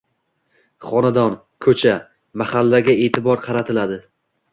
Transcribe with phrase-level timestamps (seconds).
[0.85, 1.93] xonadon, ko‘cha,
[2.43, 4.01] mahallaga e'tibor qaratiladi.